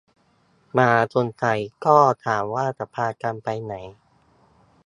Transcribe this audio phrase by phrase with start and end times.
[0.73, 3.73] หมาสงสัยก็ถามว่าจะพากันไปไหน